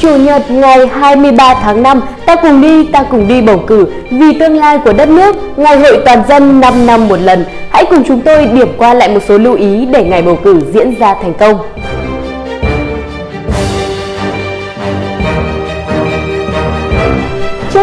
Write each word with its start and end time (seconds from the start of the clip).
Chủ 0.00 0.16
nhật 0.16 0.50
ngày 0.50 0.86
23 0.86 1.54
tháng 1.54 1.82
5, 1.82 2.00
ta 2.26 2.36
cùng 2.36 2.60
đi, 2.60 2.84
ta 2.92 3.02
cùng 3.10 3.28
đi 3.28 3.40
bầu 3.40 3.58
cử 3.66 3.86
vì 4.10 4.38
tương 4.40 4.56
lai 4.56 4.78
của 4.84 4.92
đất 4.92 5.08
nước, 5.08 5.36
ngày 5.56 5.78
hội 5.78 5.98
toàn 6.04 6.22
dân 6.28 6.60
5 6.60 6.86
năm 6.86 7.08
một 7.08 7.16
lần. 7.20 7.44
Hãy 7.70 7.84
cùng 7.90 8.04
chúng 8.08 8.20
tôi 8.20 8.46
điểm 8.46 8.68
qua 8.78 8.94
lại 8.94 9.08
một 9.08 9.20
số 9.28 9.38
lưu 9.38 9.54
ý 9.54 9.86
để 9.86 10.04
ngày 10.04 10.22
bầu 10.22 10.38
cử 10.44 10.60
diễn 10.74 10.94
ra 11.00 11.14
thành 11.14 11.34
công. 11.34 11.56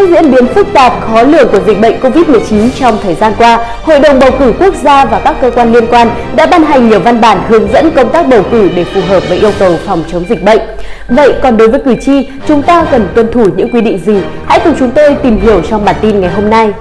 Trước 0.06 0.12
diễn 0.12 0.30
biến 0.30 0.46
phức 0.46 0.66
tạp 0.72 0.92
khó 1.00 1.22
lường 1.22 1.48
của 1.48 1.60
dịch 1.66 1.80
bệnh 1.80 2.00
COVID-19 2.00 2.68
trong 2.78 2.98
thời 3.02 3.14
gian 3.14 3.32
qua, 3.38 3.66
Hội 3.82 4.00
đồng 4.00 4.18
bầu 4.18 4.30
cử 4.38 4.52
quốc 4.60 4.74
gia 4.74 5.04
và 5.04 5.20
các 5.24 5.36
cơ 5.40 5.50
quan 5.50 5.72
liên 5.72 5.86
quan 5.86 6.08
đã 6.36 6.46
ban 6.46 6.62
hành 6.62 6.88
nhiều 6.88 7.00
văn 7.00 7.20
bản 7.20 7.38
hướng 7.48 7.72
dẫn 7.72 7.90
công 7.90 8.12
tác 8.12 8.28
bầu 8.28 8.42
cử 8.50 8.70
để 8.76 8.84
phù 8.84 9.00
hợp 9.08 9.28
với 9.28 9.38
yêu 9.38 9.50
cầu 9.58 9.76
phòng 9.86 10.04
chống 10.12 10.24
dịch 10.28 10.42
bệnh. 10.42 10.60
Vậy 11.08 11.34
còn 11.42 11.56
đối 11.56 11.68
với 11.68 11.80
cử 11.84 11.94
tri, 11.94 12.28
chúng 12.48 12.62
ta 12.62 12.86
cần 12.90 13.08
tuân 13.14 13.32
thủ 13.32 13.46
những 13.56 13.70
quy 13.70 13.80
định 13.80 13.98
gì? 14.06 14.20
Hãy 14.46 14.60
cùng 14.64 14.74
chúng 14.78 14.90
tôi 14.90 15.14
tìm 15.22 15.40
hiểu 15.40 15.60
trong 15.70 15.84
bản 15.84 15.96
tin 16.00 16.20
ngày 16.20 16.30
hôm 16.30 16.50
nay. 16.50 16.72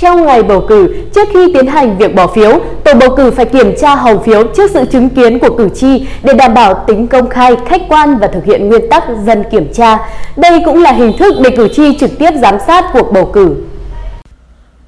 Trong 0.00 0.26
ngày 0.26 0.42
bầu 0.42 0.60
cử, 0.68 0.94
trước 1.14 1.28
khi 1.32 1.52
tiến 1.52 1.66
hành 1.66 1.98
việc 1.98 2.14
bỏ 2.14 2.26
phiếu, 2.26 2.60
tổ 2.84 2.94
bầu 2.94 3.16
cử 3.16 3.30
phải 3.30 3.46
kiểm 3.46 3.74
tra 3.80 3.94
hầu 3.94 4.18
phiếu 4.18 4.42
trước 4.56 4.70
sự 4.70 4.84
chứng 4.84 5.08
kiến 5.08 5.38
của 5.38 5.54
cử 5.58 5.68
tri 5.74 6.06
để 6.22 6.32
đảm 6.32 6.54
bảo 6.54 6.84
tính 6.86 7.06
công 7.06 7.28
khai, 7.28 7.56
khách 7.66 7.82
quan 7.88 8.18
và 8.18 8.26
thực 8.26 8.44
hiện 8.44 8.68
nguyên 8.68 8.88
tắc 8.90 9.04
dân 9.26 9.44
kiểm 9.50 9.72
tra. 9.72 9.98
Đây 10.36 10.60
cũng 10.64 10.82
là 10.82 10.92
hình 10.92 11.12
thức 11.18 11.34
để 11.44 11.50
cử 11.56 11.68
tri 11.68 11.96
trực 11.98 12.18
tiếp 12.18 12.30
giám 12.42 12.54
sát 12.66 12.84
cuộc 12.92 13.12
bầu 13.12 13.30
cử. 13.32 13.56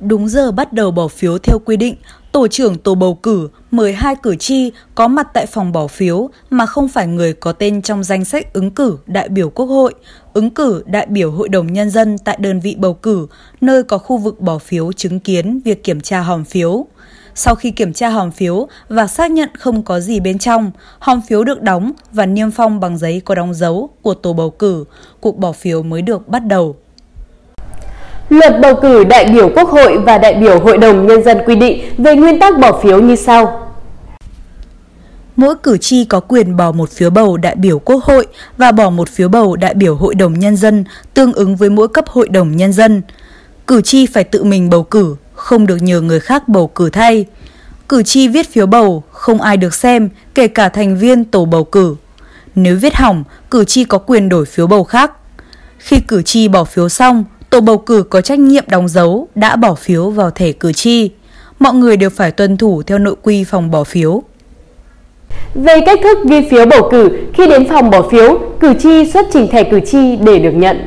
Đúng 0.00 0.28
giờ 0.28 0.52
bắt 0.52 0.72
đầu 0.72 0.90
bỏ 0.90 1.08
phiếu 1.08 1.38
theo 1.38 1.58
quy 1.58 1.76
định, 1.76 1.94
tổ 2.38 2.48
trưởng 2.48 2.78
tổ 2.78 2.94
bầu 2.94 3.14
cử 3.14 3.48
mời 3.70 3.92
hai 3.92 4.16
cử 4.16 4.36
tri 4.36 4.72
có 4.94 5.08
mặt 5.08 5.26
tại 5.34 5.46
phòng 5.46 5.72
bỏ 5.72 5.86
phiếu 5.86 6.30
mà 6.50 6.66
không 6.66 6.88
phải 6.88 7.06
người 7.06 7.32
có 7.32 7.52
tên 7.52 7.82
trong 7.82 8.04
danh 8.04 8.24
sách 8.24 8.52
ứng 8.52 8.70
cử 8.70 8.98
đại 9.06 9.28
biểu 9.28 9.50
quốc 9.50 9.66
hội, 9.66 9.94
ứng 10.32 10.50
cử 10.50 10.82
đại 10.86 11.06
biểu 11.06 11.30
hội 11.30 11.48
đồng 11.48 11.72
nhân 11.72 11.90
dân 11.90 12.18
tại 12.18 12.36
đơn 12.40 12.60
vị 12.60 12.76
bầu 12.78 12.94
cử, 12.94 13.26
nơi 13.60 13.82
có 13.82 13.98
khu 13.98 14.16
vực 14.16 14.40
bỏ 14.40 14.58
phiếu 14.58 14.92
chứng 14.92 15.20
kiến 15.20 15.60
việc 15.64 15.84
kiểm 15.84 16.00
tra 16.00 16.20
hòm 16.20 16.44
phiếu. 16.44 16.86
Sau 17.34 17.54
khi 17.54 17.70
kiểm 17.70 17.92
tra 17.92 18.08
hòm 18.08 18.30
phiếu 18.30 18.68
và 18.88 19.06
xác 19.06 19.30
nhận 19.30 19.48
không 19.58 19.82
có 19.82 20.00
gì 20.00 20.20
bên 20.20 20.38
trong, 20.38 20.70
hòm 20.98 21.20
phiếu 21.28 21.44
được 21.44 21.62
đóng 21.62 21.92
và 22.12 22.26
niêm 22.26 22.50
phong 22.50 22.80
bằng 22.80 22.98
giấy 22.98 23.22
có 23.24 23.34
đóng 23.34 23.54
dấu 23.54 23.90
của 24.02 24.14
tổ 24.14 24.32
bầu 24.32 24.50
cử, 24.50 24.84
cuộc 25.20 25.38
bỏ 25.38 25.52
phiếu 25.52 25.82
mới 25.82 26.02
được 26.02 26.28
bắt 26.28 26.46
đầu. 26.46 26.76
Luật 28.28 28.60
bầu 28.60 28.74
cử 28.74 29.04
đại 29.04 29.24
biểu 29.24 29.50
Quốc 29.54 29.68
hội 29.68 29.98
và 29.98 30.18
đại 30.18 30.34
biểu 30.34 30.60
Hội 30.60 30.78
đồng 30.78 31.06
Nhân 31.06 31.22
dân 31.24 31.38
quy 31.46 31.56
định 31.56 31.80
về 31.98 32.14
nguyên 32.14 32.38
tắc 32.40 32.58
bỏ 32.58 32.80
phiếu 32.82 33.02
như 33.02 33.16
sau. 33.16 33.64
Mỗi 35.36 35.54
cử 35.62 35.78
tri 35.78 36.04
có 36.04 36.20
quyền 36.20 36.56
bỏ 36.56 36.72
một 36.72 36.90
phiếu 36.90 37.10
bầu 37.10 37.36
đại 37.36 37.54
biểu 37.56 37.78
Quốc 37.78 38.04
hội 38.04 38.26
và 38.56 38.72
bỏ 38.72 38.90
một 38.90 39.08
phiếu 39.08 39.28
bầu 39.28 39.56
đại 39.56 39.74
biểu 39.74 39.94
Hội 39.96 40.14
đồng 40.14 40.38
Nhân 40.38 40.56
dân 40.56 40.84
tương 41.14 41.32
ứng 41.32 41.56
với 41.56 41.70
mỗi 41.70 41.88
cấp 41.88 42.08
Hội 42.08 42.28
đồng 42.28 42.56
Nhân 42.56 42.72
dân. 42.72 43.02
Cử 43.66 43.80
tri 43.82 44.06
phải 44.06 44.24
tự 44.24 44.44
mình 44.44 44.70
bầu 44.70 44.82
cử, 44.82 45.16
không 45.34 45.66
được 45.66 45.82
nhờ 45.82 46.00
người 46.00 46.20
khác 46.20 46.48
bầu 46.48 46.66
cử 46.66 46.90
thay. 46.90 47.24
Cử 47.88 48.02
tri 48.02 48.28
viết 48.28 48.52
phiếu 48.52 48.66
bầu, 48.66 49.02
không 49.12 49.40
ai 49.40 49.56
được 49.56 49.74
xem, 49.74 50.08
kể 50.34 50.48
cả 50.48 50.68
thành 50.68 50.98
viên 50.98 51.24
tổ 51.24 51.44
bầu 51.44 51.64
cử. 51.64 51.96
Nếu 52.54 52.76
viết 52.76 52.94
hỏng, 52.94 53.24
cử 53.50 53.64
tri 53.64 53.84
có 53.84 53.98
quyền 53.98 54.28
đổi 54.28 54.44
phiếu 54.44 54.66
bầu 54.66 54.84
khác. 54.84 55.12
Khi 55.78 55.96
cử 56.08 56.22
tri 56.22 56.48
bỏ 56.48 56.64
phiếu 56.64 56.88
xong, 56.88 57.24
tổ 57.50 57.60
bầu 57.60 57.78
cử 57.78 58.02
có 58.10 58.20
trách 58.20 58.38
nhiệm 58.38 58.64
đóng 58.68 58.88
dấu 58.88 59.28
đã 59.34 59.56
bỏ 59.56 59.74
phiếu 59.74 60.10
vào 60.10 60.30
thẻ 60.30 60.52
cử 60.52 60.72
tri. 60.72 61.10
Mọi 61.58 61.74
người 61.74 61.96
đều 61.96 62.10
phải 62.10 62.32
tuân 62.32 62.56
thủ 62.56 62.82
theo 62.82 62.98
nội 62.98 63.16
quy 63.22 63.44
phòng 63.44 63.70
bỏ 63.70 63.84
phiếu. 63.84 64.22
Về 65.54 65.80
cách 65.86 65.98
thức 66.02 66.18
ghi 66.28 66.48
phiếu 66.50 66.66
bầu 66.66 66.88
cử, 66.90 67.10
khi 67.34 67.46
đến 67.46 67.68
phòng 67.68 67.90
bỏ 67.90 68.08
phiếu, 68.10 68.38
cử 68.60 68.74
tri 68.80 69.10
xuất 69.12 69.26
trình 69.32 69.48
thẻ 69.50 69.64
cử 69.70 69.80
tri 69.86 70.16
để 70.16 70.38
được 70.38 70.52
nhận. 70.54 70.86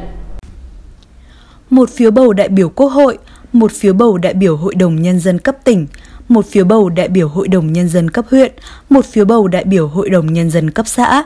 Một 1.70 1.90
phiếu 1.90 2.12
bầu 2.12 2.34
đại 2.34 2.50
biểu 2.50 2.70
Quốc 2.70 2.88
hội, 2.90 3.18
một 3.54 3.72
phiếu 3.72 3.94
bầu 3.94 4.18
đại 4.18 4.34
biểu 4.34 4.58
Hội 4.58 4.76
đồng 4.76 5.02
Nhân 5.02 5.20
dân 5.20 5.40
cấp 5.40 5.56
tỉnh, 5.64 5.88
một 6.30 6.46
phiếu 6.46 6.66
bầu 6.66 6.90
đại 6.90 7.08
biểu 7.08 7.28
Hội 7.28 7.48
đồng 7.48 7.74
Nhân 7.74 7.90
dân 7.90 8.10
cấp 8.10 8.26
huyện, 8.32 8.52
một 8.90 9.06
phiếu 9.06 9.26
bầu 9.26 9.48
đại 9.48 9.64
biểu 9.64 9.88
Hội 9.88 10.10
đồng 10.10 10.34
Nhân 10.34 10.50
dân 10.50 10.72
cấp 10.72 10.88
xã, 10.88 11.24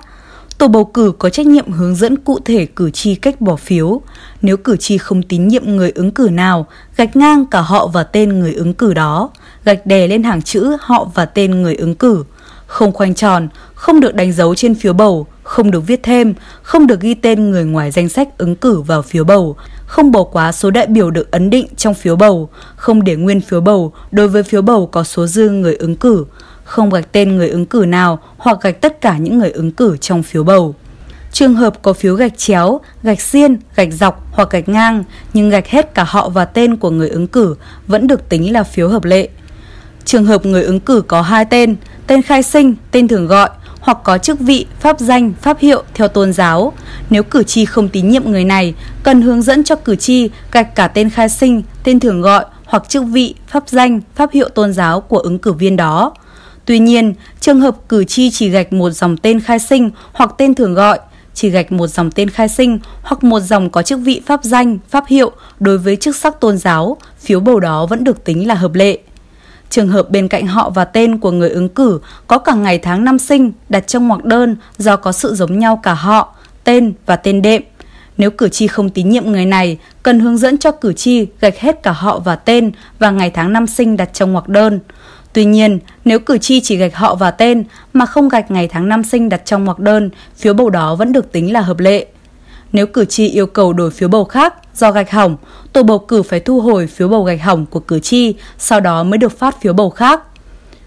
Tổ 0.58 0.68
bầu 0.68 0.86
cử 0.86 1.14
có 1.20 1.30
trách 1.30 1.46
nhiệm 1.46 1.72
hướng 1.72 1.96
dẫn 1.96 2.18
cụ 2.18 2.40
thể 2.46 2.66
cử 2.66 2.90
tri 2.92 3.16
cách 3.16 3.42
bỏ 3.42 3.56
phiếu. 3.56 4.02
Nếu 4.42 4.58
cử 4.58 4.78
tri 4.78 4.98
không 4.98 5.24
tín 5.24 5.48
nhiệm 5.48 5.66
người 5.66 5.92
ứng 5.92 6.12
cử 6.12 6.30
nào, 6.32 6.68
gạch 6.98 7.16
ngang 7.16 7.46
cả 7.46 7.62
họ 7.62 7.88
và 7.88 8.04
tên 8.04 8.40
người 8.40 8.54
ứng 8.54 8.74
cử 8.74 8.94
đó, 8.94 9.30
gạch 9.66 9.86
đè 9.86 10.08
lên 10.08 10.24
hàng 10.24 10.42
chữ 10.42 10.78
họ 10.80 11.08
và 11.14 11.26
tên 11.26 11.62
người 11.62 11.76
ứng 11.76 11.96
cử. 11.96 12.24
Không 12.68 12.92
khoanh 12.92 13.16
tròn, 13.16 13.48
không 13.74 14.00
được 14.00 14.16
đánh 14.16 14.32
dấu 14.32 14.56
trên 14.56 14.76
phiếu 14.76 14.94
bầu, 14.94 15.28
không 15.44 15.72
được 15.72 15.88
viết 15.88 16.00
thêm, 16.04 16.34
không 16.62 16.88
được 16.88 17.00
ghi 17.02 17.14
tên 17.14 17.52
người 17.52 17.66
ngoài 17.66 17.92
danh 17.92 18.10
sách 18.10 18.38
ứng 18.38 18.56
cử 18.56 18.82
vào 18.82 19.02
phiếu 19.02 19.24
bầu, 19.24 19.56
không 19.86 20.12
bỏ 20.12 20.24
quá 20.24 20.52
số 20.52 20.72
đại 20.72 20.88
biểu 20.88 21.12
được 21.12 21.32
ấn 21.32 21.50
định 21.50 21.68
trong 21.78 21.94
phiếu 21.94 22.16
bầu, 22.16 22.50
không 22.76 23.04
để 23.04 23.16
nguyên 23.16 23.42
phiếu 23.42 23.62
bầu 23.62 23.94
đối 24.12 24.28
với 24.28 24.44
phiếu 24.44 24.62
bầu 24.62 24.88
có 24.88 25.04
số 25.04 25.28
dư 25.28 25.50
người 25.50 25.76
ứng 25.76 25.96
cử, 25.96 26.26
không 26.66 26.90
gạch 26.90 27.12
tên 27.12 27.36
người 27.36 27.50
ứng 27.50 27.66
cử 27.66 27.86
nào 27.88 28.20
hoặc 28.38 28.58
gạch 28.62 28.82
tất 28.82 29.02
cả 29.02 29.18
những 29.18 29.40
người 29.40 29.52
ứng 29.52 29.72
cử 29.72 29.98
trong 29.98 30.24
phiếu 30.24 30.44
bầu. 30.44 30.76
Trường 31.32 31.56
hợp 31.56 31.82
có 31.82 31.94
phiếu 31.94 32.16
gạch 32.16 32.38
chéo, 32.38 32.80
gạch 33.04 33.22
xiên, 33.22 33.58
gạch 33.76 33.94
dọc 33.94 34.28
hoặc 34.32 34.50
gạch 34.52 34.70
ngang 34.70 35.04
nhưng 35.34 35.50
gạch 35.50 35.68
hết 35.68 35.94
cả 35.94 36.04
họ 36.08 36.30
và 36.30 36.46
tên 36.46 36.76
của 36.76 36.90
người 36.90 37.10
ứng 37.10 37.28
cử 37.28 37.56
vẫn 37.88 38.08
được 38.08 38.30
tính 38.30 38.54
là 38.54 38.64
phiếu 38.64 38.90
hợp 38.90 39.04
lệ. 39.04 39.30
Trường 40.06 40.26
hợp 40.26 40.46
người 40.46 40.64
ứng 40.64 40.80
cử 40.80 41.04
có 41.08 41.22
hai 41.22 41.46
tên, 41.46 41.76
tên 42.08 42.22
khai 42.22 42.44
sinh, 42.44 42.76
tên 42.92 43.08
thường 43.08 43.28
gọi 43.28 43.50
hoặc 43.80 43.98
có 44.04 44.18
chức 44.18 44.40
vị, 44.40 44.66
pháp 44.80 45.00
danh, 45.00 45.34
pháp 45.42 45.60
hiệu 45.60 45.84
theo 45.94 46.08
tôn 46.08 46.34
giáo. 46.34 46.74
Nếu 47.10 47.24
cử 47.24 47.44
tri 47.44 47.66
không 47.66 47.90
tín 47.90 48.10
nhiệm 48.10 48.32
người 48.32 48.44
này, 48.44 48.74
cần 49.04 49.22
hướng 49.22 49.42
dẫn 49.42 49.64
cho 49.64 49.76
cử 49.76 49.96
tri 49.96 50.30
gạch 50.52 50.76
cả 50.76 50.88
tên 50.88 51.10
khai 51.10 51.30
sinh, 51.30 51.64
tên 51.84 52.00
thường 52.00 52.22
gọi 52.22 52.46
hoặc 52.66 52.90
chức 52.90 53.04
vị, 53.04 53.36
pháp 53.48 53.64
danh, 53.70 54.02
pháp 54.16 54.32
hiệu 54.32 54.50
tôn 54.50 54.74
giáo 54.74 55.02
của 55.02 55.18
ứng 55.18 55.40
cử 55.40 55.54
viên 55.54 55.76
đó. 55.76 56.14
Tuy 56.66 56.80
nhiên, 56.80 57.14
trường 57.40 57.60
hợp 57.60 57.76
cử 57.90 58.04
tri 58.04 58.32
chỉ 58.32 58.50
gạch 58.50 58.74
một 58.74 58.90
dòng 58.90 59.18
tên 59.18 59.40
khai 59.40 59.60
sinh 59.60 59.90
hoặc 60.14 60.32
tên 60.38 60.56
thường 60.56 60.74
gọi, 60.74 61.00
chỉ 61.34 61.50
gạch 61.50 61.72
một 61.72 61.88
dòng 61.88 62.12
tên 62.12 62.30
khai 62.30 62.50
sinh 62.50 62.80
hoặc 63.02 63.24
một 63.24 63.40
dòng 63.40 63.70
có 63.70 63.82
chức 63.82 64.00
vị 64.00 64.22
pháp 64.26 64.44
danh, 64.44 64.78
pháp 64.90 65.04
hiệu 65.08 65.32
đối 65.60 65.78
với 65.78 65.96
chức 65.96 66.16
sắc 66.16 66.40
tôn 66.40 66.58
giáo, 66.58 66.98
phiếu 67.20 67.40
bầu 67.40 67.60
đó 67.60 67.86
vẫn 67.86 68.04
được 68.04 68.24
tính 68.24 68.48
là 68.48 68.56
hợp 68.56 68.74
lệ. 68.74 69.00
Trường 69.70 69.88
hợp 69.88 70.10
bên 70.10 70.28
cạnh 70.28 70.48
họ 70.48 70.70
và 70.70 70.86
tên 70.86 71.18
của 71.18 71.32
người 71.32 71.50
ứng 71.50 71.70
cử 71.70 72.00
có 72.28 72.38
cả 72.38 72.54
ngày 72.54 72.80
tháng 72.80 73.04
năm 73.04 73.20
sinh 73.20 73.52
đặt 73.70 73.88
trong 73.88 74.08
ngoặc 74.08 74.24
đơn 74.24 74.56
do 74.78 74.96
có 74.96 75.12
sự 75.12 75.36
giống 75.36 75.60
nhau 75.60 75.80
cả 75.84 75.94
họ, 75.94 76.36
tên 76.64 76.94
và 77.06 77.16
tên 77.16 77.42
đệm. 77.42 77.62
Nếu 78.18 78.32
cử 78.32 78.50
tri 78.50 78.68
không 78.68 78.90
tín 78.90 79.10
nhiệm 79.10 79.32
người 79.32 79.46
này, 79.46 79.78
cần 80.04 80.20
hướng 80.20 80.38
dẫn 80.38 80.58
cho 80.58 80.72
cử 80.72 80.94
tri 80.94 81.28
gạch 81.42 81.60
hết 81.60 81.84
cả 81.84 81.92
họ 81.92 82.20
và 82.20 82.36
tên 82.36 82.72
và 83.00 83.12
ngày 83.12 83.30
tháng 83.30 83.54
năm 83.54 83.68
sinh 83.68 83.98
đặt 83.98 84.10
trong 84.14 84.32
ngoặc 84.32 84.50
đơn. 84.50 84.80
Tuy 85.34 85.46
nhiên, 85.46 85.80
nếu 86.06 86.20
cử 86.20 86.38
tri 86.38 86.62
chỉ 86.62 86.78
gạch 86.78 86.96
họ 86.96 87.16
và 87.16 87.32
tên 87.32 87.64
mà 87.94 88.06
không 88.06 88.30
gạch 88.30 88.52
ngày 88.52 88.68
tháng 88.68 88.90
năm 88.90 89.04
sinh 89.04 89.30
đặt 89.30 89.42
trong 89.46 89.64
ngoặc 89.64 89.80
đơn, 89.80 90.10
phiếu 90.36 90.54
bầu 90.54 90.70
đó 90.70 90.96
vẫn 90.96 91.12
được 91.12 91.32
tính 91.32 91.54
là 91.54 91.62
hợp 91.62 91.80
lệ. 91.80 92.06
Nếu 92.72 92.88
cử 92.88 93.06
tri 93.06 93.28
yêu 93.28 93.46
cầu 93.48 93.74
đổi 93.74 93.92
phiếu 93.92 94.10
bầu 94.10 94.26
khác 94.26 94.54
do 94.76 94.92
gạch 94.92 95.12
hỏng, 95.12 95.38
tổ 95.74 95.84
bầu 95.84 96.00
cử 96.00 96.24
phải 96.24 96.40
thu 96.40 96.62
hồi 96.62 96.88
phiếu 96.88 97.08
bầu 97.08 97.24
gạch 97.24 97.42
hỏng 97.42 97.66
của 97.66 97.80
cử 97.80 98.00
tri, 98.00 98.36
sau 98.58 98.80
đó 98.80 99.04
mới 99.04 99.18
được 99.18 99.40
phát 99.40 99.62
phiếu 99.62 99.74
bầu 99.74 99.90
khác. 99.90 100.22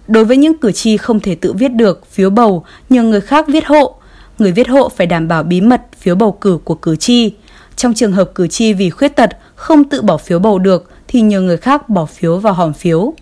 Đối 0.08 0.24
với 0.24 0.36
những 0.36 0.58
cử 0.58 0.72
tri 0.72 0.96
không 0.96 1.20
thể 1.20 1.34
tự 1.34 1.52
viết 1.52 1.68
được 1.68 2.06
phiếu 2.10 2.30
bầu 2.30 2.64
nhờ 2.90 3.02
người 3.02 3.20
khác 3.20 3.48
viết 3.48 3.66
hộ, 3.66 3.97
người 4.38 4.52
viết 4.52 4.68
hộ 4.68 4.88
phải 4.88 5.06
đảm 5.06 5.28
bảo 5.28 5.42
bí 5.42 5.60
mật 5.60 5.80
phiếu 5.98 6.14
bầu 6.14 6.32
cử 6.32 6.58
của 6.64 6.74
cử 6.74 6.96
tri. 6.96 7.32
Trong 7.76 7.94
trường 7.94 8.12
hợp 8.12 8.30
cử 8.34 8.46
tri 8.48 8.72
vì 8.72 8.90
khuyết 8.90 9.16
tật 9.16 9.30
không 9.54 9.84
tự 9.84 10.02
bỏ 10.02 10.16
phiếu 10.16 10.38
bầu 10.38 10.58
được 10.58 10.90
thì 11.08 11.20
nhờ 11.20 11.40
người 11.40 11.56
khác 11.56 11.88
bỏ 11.88 12.04
phiếu 12.04 12.38
vào 12.38 12.52
hòm 12.52 12.72
phiếu. 12.72 13.14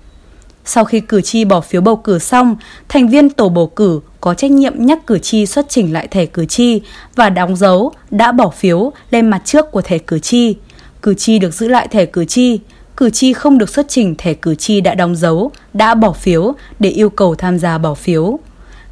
Sau 0.64 0.84
khi 0.84 1.00
cử 1.00 1.20
tri 1.20 1.44
bỏ 1.44 1.60
phiếu 1.60 1.80
bầu 1.80 1.96
cử 1.96 2.18
xong, 2.18 2.56
thành 2.88 3.08
viên 3.08 3.30
tổ 3.30 3.48
bầu 3.48 3.66
cử 3.66 4.00
có 4.20 4.34
trách 4.34 4.50
nhiệm 4.50 4.86
nhắc 4.86 5.06
cử 5.06 5.18
tri 5.18 5.46
xuất 5.46 5.66
trình 5.68 5.92
lại 5.92 6.08
thẻ 6.08 6.26
cử 6.26 6.46
tri 6.46 6.80
và 7.14 7.30
đóng 7.30 7.56
dấu 7.56 7.92
đã 8.10 8.32
bỏ 8.32 8.50
phiếu 8.50 8.92
lên 9.10 9.30
mặt 9.30 9.42
trước 9.44 9.70
của 9.72 9.82
thẻ 9.82 9.98
cử 9.98 10.18
tri. 10.18 10.56
Cử 11.02 11.14
tri 11.14 11.38
được 11.38 11.54
giữ 11.54 11.68
lại 11.68 11.88
thẻ 11.88 12.06
cử 12.06 12.24
tri, 12.24 12.60
cử 12.96 13.10
tri 13.10 13.32
không 13.32 13.58
được 13.58 13.68
xuất 13.68 13.86
trình 13.88 14.14
thẻ 14.18 14.34
cử 14.34 14.54
tri 14.54 14.80
đã 14.80 14.94
đóng 14.94 15.16
dấu, 15.16 15.50
đã 15.74 15.94
bỏ 15.94 16.12
phiếu 16.12 16.54
để 16.78 16.90
yêu 16.90 17.10
cầu 17.10 17.34
tham 17.34 17.58
gia 17.58 17.78
bỏ 17.78 17.94
phiếu. 17.94 18.38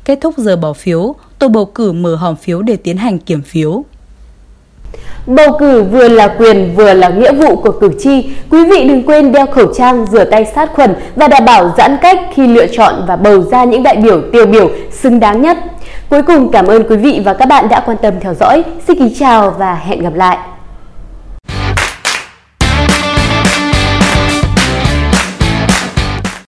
Kết 0.04 0.18
thúc 0.20 0.34
giờ 0.38 0.56
bỏ 0.56 0.72
phiếu, 0.72 1.14
tổ 1.44 1.48
bầu 1.48 1.64
cử 1.64 1.92
mở 1.92 2.14
hòm 2.14 2.36
phiếu 2.36 2.62
để 2.62 2.76
tiến 2.76 2.96
hành 2.96 3.18
kiểm 3.18 3.42
phiếu. 3.42 3.84
Bầu 5.26 5.56
cử 5.58 5.82
vừa 5.82 6.08
là 6.08 6.28
quyền 6.28 6.74
vừa 6.76 6.94
là 6.94 7.08
nghĩa 7.08 7.32
vụ 7.32 7.56
của 7.56 7.72
cử 7.72 7.90
tri. 7.98 8.30
Quý 8.50 8.64
vị 8.70 8.88
đừng 8.88 9.02
quên 9.02 9.32
đeo 9.32 9.46
khẩu 9.46 9.74
trang, 9.74 10.06
rửa 10.06 10.24
tay 10.24 10.44
sát 10.54 10.70
khuẩn 10.74 10.94
và 11.16 11.28
đảm 11.28 11.44
bảo 11.44 11.74
giãn 11.78 11.96
cách 12.02 12.20
khi 12.34 12.46
lựa 12.46 12.66
chọn 12.66 13.04
và 13.06 13.16
bầu 13.16 13.42
ra 13.42 13.64
những 13.64 13.82
đại 13.82 13.96
biểu 13.96 14.22
tiêu 14.32 14.46
biểu 14.46 14.70
xứng 14.92 15.20
đáng 15.20 15.42
nhất. 15.42 15.58
Cuối 16.10 16.22
cùng 16.22 16.50
cảm 16.50 16.66
ơn 16.66 16.82
quý 16.88 16.96
vị 16.96 17.20
và 17.24 17.34
các 17.34 17.46
bạn 17.46 17.68
đã 17.68 17.80
quan 17.86 17.96
tâm 18.02 18.14
theo 18.20 18.34
dõi. 18.34 18.64
Xin 18.86 18.98
kính 18.98 19.14
chào 19.18 19.54
và 19.58 19.74
hẹn 19.74 20.02
gặp 20.02 20.14
lại. 20.14 20.38